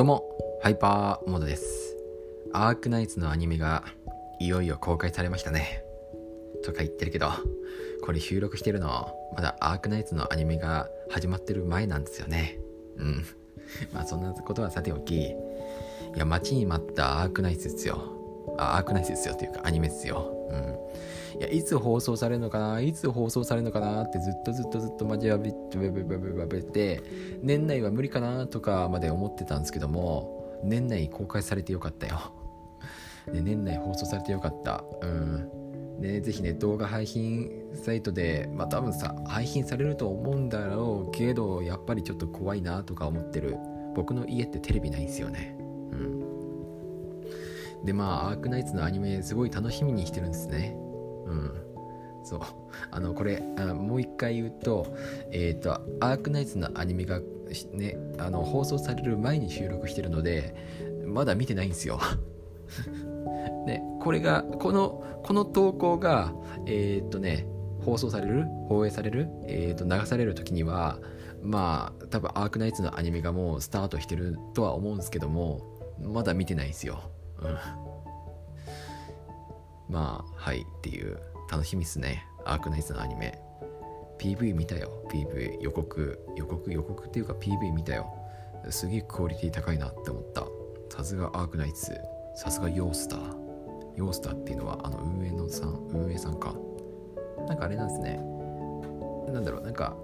[0.00, 0.24] どうも、
[0.62, 1.94] ハイパーモードです。
[2.54, 3.84] アークナイツのアニメが
[4.40, 5.84] いよいよ公開されましたね。
[6.64, 7.28] とか言ってるけど、
[8.00, 12.58] これ収録してるの、まだアークナイツのアニメが始まってる前なんですよね。
[12.96, 13.26] うん。
[13.92, 15.34] まあそんなことはさておき、い
[16.16, 17.98] や、待ちに待ったアークナイツですよ。
[18.60, 20.32] あ、アークナイツですよっていうかアニメですよ。
[20.50, 21.40] うん。
[21.40, 27.02] いや、いつ放送されるのかないつ放送されるのかなってずっとずっとずっと待ちわびって、べべべべべて、
[27.42, 32.32] 年内は無理かなとかまで思ってたんですけども、年内公開されてよかったよ。
[33.32, 34.84] で年内放送されてよかった。
[35.02, 35.50] うん。
[36.00, 43.56] ね、ぜひね、動画配信サイトで、まあ多分さ、配信されると思うんだろうけど、やっぱりちょっと怖いなとか思ってる。
[43.94, 45.56] 僕の家ってテレビないんすよね。
[45.92, 46.19] うん。
[47.84, 50.76] で、まあ、アークナイツのアニメ、すごい楽しみにしてるんですね。
[51.26, 51.52] うん。
[52.24, 52.40] そう。
[52.90, 54.86] あの、これ、あもう一回言うと、
[55.32, 57.20] えっ、と、アークナイツのアニメが、
[57.72, 60.54] ね、あの、放送される前に収録してるので、
[61.06, 61.98] まだ見てないんですよ。
[63.66, 66.32] ね、これが、この、この投稿が、
[66.66, 67.46] えっ、とね、
[67.84, 70.98] 放送される放映されるえっ、と、流される時には、
[71.42, 75.60] まあ、多分アークナイツのアニメがもうスタートしてるとは思うんですけども、
[76.00, 77.00] まだ見てないんですよ。
[79.88, 81.18] まあ、はいっていう、
[81.50, 82.24] 楽しみっすね。
[82.44, 83.38] アークナイツのアニメ。
[84.18, 84.90] PV 見たよ。
[85.10, 88.14] PV 予告、予告、予告っていうか PV 見たよ。
[88.68, 90.44] すげえクオリティ高いなって思った。
[90.94, 91.98] さすがアークナイツ。
[92.36, 93.40] さすがヨースター。
[93.96, 96.54] ヨースターっていうのはあの運営のさん、運営さんか。
[97.48, 98.16] なんかあれなんですね。
[99.32, 99.96] なんだろう、なんか、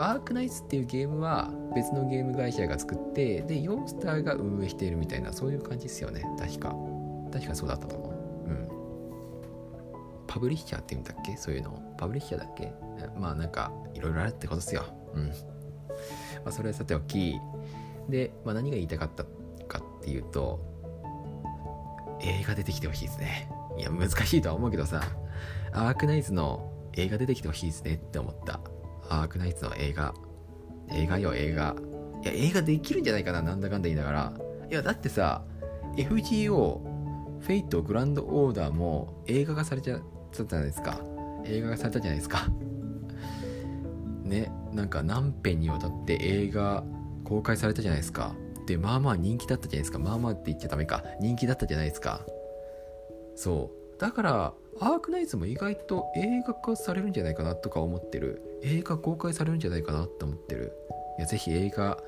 [0.00, 6.24] アークナイツっていうゲームは別のゲーム会社が作って、で、ヨースターが運営しているみたいな、そういう感じですよね。
[6.38, 6.74] 確か。
[7.30, 8.12] 確かそうだったと思う。
[8.48, 8.68] うん。
[10.26, 11.36] パブリッシャーって言うんだっけ？
[11.36, 11.94] そういうの。
[11.98, 12.72] パブリッシャーだっけ？
[13.18, 14.84] まあなんか、いろいろあるってことですよ。
[15.14, 15.28] うん。
[15.28, 15.34] ま
[16.46, 17.38] あそれはさておき、
[18.08, 19.24] で、まあ何が言いたかった
[19.66, 20.60] かっていうと、
[22.22, 23.50] 映画出てきてほしいですね。
[23.76, 25.02] いや、難しいとは思うけどさ、
[25.72, 28.60] アークナイツの映画出てきてほしいですねって思った。
[29.10, 30.14] アークナイツの映画。
[30.92, 31.76] 映画よ、映画。
[32.22, 34.32] いや、映画できるんじゃないかな、なんだかんだ言いながら。
[34.70, 35.44] いや、だってさ、
[35.96, 36.80] FGO、
[37.40, 41.00] フェイト、グランドオーダーも映画化されちゃったじゃないですか。
[41.44, 42.46] 映画化されたじゃないですか。
[44.22, 46.84] ね、なんか何編にわたって映画
[47.24, 48.34] 公開されたじゃないですか。
[48.66, 49.98] で、まあまあ人気だったじゃないですか。
[49.98, 51.02] まあまあって言っちゃダメか。
[51.20, 52.24] 人気だったじゃないですか。
[53.34, 53.98] そう。
[53.98, 58.42] だから、アークナイツも意外と映画化されるんじゃないかなとか思ってる。
[58.62, 60.72] 映画公開されるんじゃないかなって思ってる。
[61.18, 62.02] いや、ぜひ映画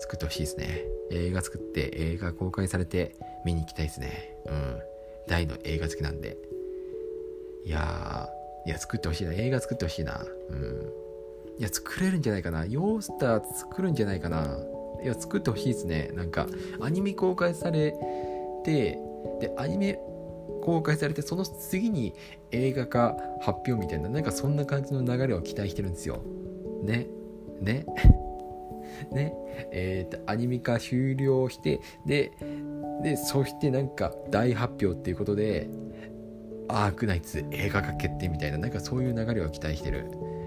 [0.00, 0.84] 作ってほしいですね。
[1.10, 4.36] 映画作って映画公開されて見に行きたいですね。
[4.46, 4.80] うん。
[5.28, 6.36] 大の映画好きなんで。
[7.64, 8.28] いや、
[8.66, 9.32] いや、作ってほしいな。
[9.32, 10.22] 映画作ってほしいな。
[10.50, 10.92] うん。
[11.58, 12.66] いや、作れるんじゃないかな。
[12.66, 14.58] ヨースター作るんじゃないかな。
[15.02, 16.10] いや、作ってほしいですね。
[16.14, 16.46] なんか、
[16.80, 17.94] アニメ公開され
[18.64, 18.98] て、
[19.40, 19.98] で、アニメ
[20.62, 22.14] 公開されて、その次に
[22.50, 26.22] 映画化発表みたいな、なんかそんな感じの流れを期待してるんですよ。
[26.82, 27.06] ね。
[27.60, 27.86] ね。
[29.12, 29.34] ね。
[29.72, 32.32] えっ、と、アニメ化終了して、で、
[33.02, 35.68] で、そしてなんか大発表っていうことで、
[36.68, 40.06] アークナイツ映画化決定みたいな、なんかそういう流れを期待してる。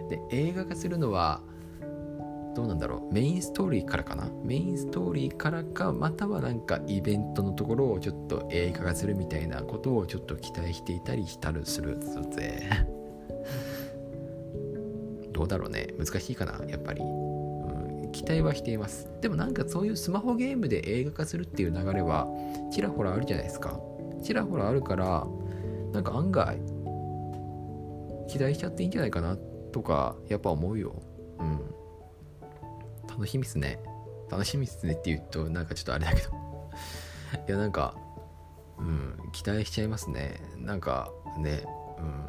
[0.09, 1.41] で、映画化するのは、
[2.55, 3.13] どうなんだろう。
[3.13, 4.29] メインストーリーからかな？
[4.43, 11.97] メインストーリーからかまたはなんかイベントのところをちょっと映画化するみたいなことをちょっと期待していたりしたるする
[12.31, 12.69] ぜ。
[15.33, 15.87] どうだろうね。
[15.97, 19.09] 難しいかなやっぱり、うん、期待はしています。
[19.19, 22.27] でもなんかそういうスマホゲームで映画化するっていう流れは
[22.71, 23.79] ちらほらあるじゃないですか。
[24.21, 25.25] ちらほらあるから
[25.91, 26.59] なんか案外
[28.27, 29.35] 期待しちゃっていいんじゃないかな
[29.71, 30.93] とかやっぱ思うよ。
[31.39, 31.59] うん。
[33.13, 33.79] 楽しみっすね。
[34.29, 36.29] 楽しみっすねって言うと、なんかちょっとあれだけど。
[37.47, 37.95] いや、なんか、
[38.79, 40.41] うん、期待しちゃいますね。
[40.57, 41.63] なんか、ね、
[41.99, 42.25] うん。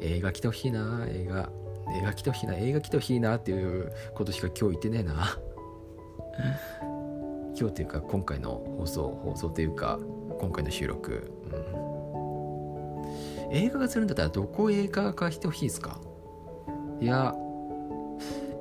[0.00, 1.50] 映画来てほしいな、映画。
[1.94, 5.38] 映画来てほしいな、映画来てほしいなっていうことしか今日言ってねえな。
[7.58, 9.98] 今日というか、今回の放送、放送というか、
[10.40, 11.30] 今回の収録。
[13.44, 16.00] うん、映画化するんだったら、どこ映画化してほしいですか？
[17.00, 17.34] いや、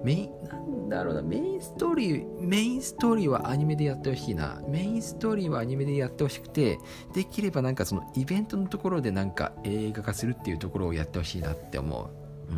[0.04, 4.62] メイン、なんだろうな、メインストーリー、メインストーリーはアニメでやってほしいな。
[4.68, 6.80] メインストーリーはアニメでやってほしくて、
[7.14, 12.10] できればなんかそのイベントのところでなんか映画化するっていうところをやってほしいなって思
[12.50, 12.54] う。
[12.54, 12.56] う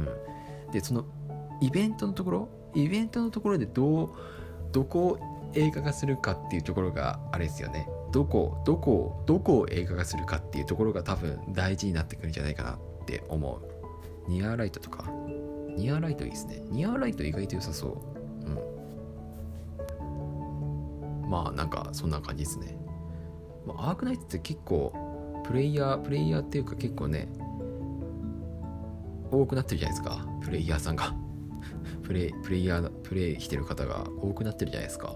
[0.69, 0.71] ん。
[0.71, 1.05] で、その
[1.61, 4.09] イベントのところ、イベントのところでどう、
[4.71, 5.19] どこを
[5.53, 7.87] 映画化するかっていうところがあれですよね。
[8.11, 14.29] どこ、どこ、どこを映画化するかっていうところが多分大事になってくるんじゃないかなって思う。
[14.29, 15.03] ニアーライトとか？
[15.77, 16.63] ニアライトいいですね。
[16.69, 17.87] ニアライト意外と良さそ
[18.45, 18.47] う。
[18.47, 18.83] うん。
[21.33, 22.77] まあなんかそんな感じですね、
[23.65, 24.93] まあ、アークナイツって結構
[25.43, 27.27] プレイヤープレイヤーっていうか結構ね
[29.31, 31.15] 多くなってるじゃないですかプレイヤーさんが
[32.03, 35.15] プレイプレイヤープレイしてる方が多くなってるじゃないですか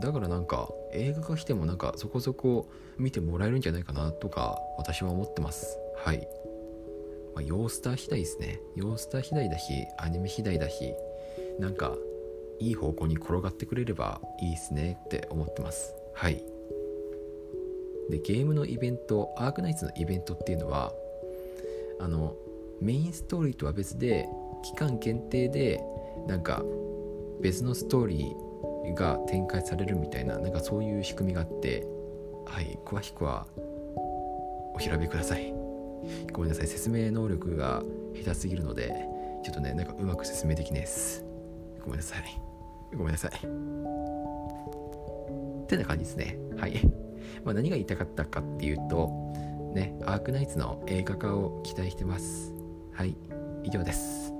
[0.00, 6.28] だからなんか映画化してもなんかそこそこ見てもらえるんじゃないかなとか私は思ってますはい、
[7.38, 8.60] まあ、ヨースター次第ですね。
[8.74, 10.92] ヨースター次第だしアニメ次第だし
[11.60, 11.94] なんか
[12.58, 15.94] いい方向に転がってくれればいいですねって思ってます。
[16.14, 16.42] はい。
[18.10, 20.92] でゲームのイベントアークナイツのイベントっていうのは
[22.00, 22.34] あの
[22.80, 24.28] メインストーリーとは別で
[24.64, 25.80] 期間限定で
[26.26, 26.64] なんか
[27.40, 31.86] 別のストーリーが展開されるみたいななんかそういう仕組みがあって
[32.46, 33.46] はい詳しくは
[34.74, 35.57] お調べください。
[36.32, 36.66] ごめんなさい。
[36.66, 37.82] 説明能力が
[38.14, 38.94] 下手すぎるので
[39.44, 41.24] ちょっとねなんかうまく説明できないです。
[41.84, 42.22] ごめんなさい。
[42.96, 43.30] ごめんなさい。
[43.30, 43.34] っ
[45.66, 46.38] てな感じですね。
[46.56, 46.80] はい。
[47.44, 49.08] まあ何が言いたかったかっていうと
[49.74, 52.54] ねアークナイツの映画化を期待してます。
[52.92, 53.16] はい。
[53.64, 54.32] 以上です。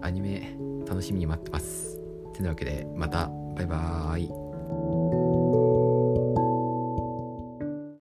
[0.00, 0.54] アニメ
[0.86, 1.98] 楽しみに待ってます。
[2.34, 3.30] てなわけでまた。
[3.54, 5.21] バイバーイ。